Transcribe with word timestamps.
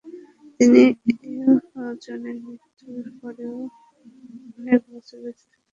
তিনি 0.59 0.81
এয়াজেনের 1.27 2.37
মৃত্যুর 2.45 3.05
পরও 3.19 3.55
অনেক 4.57 4.81
বছর 4.89 5.17
বেঁচেছিলেন। 5.23 5.59